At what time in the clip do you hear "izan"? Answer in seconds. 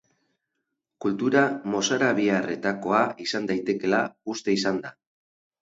3.27-3.47, 4.61-4.85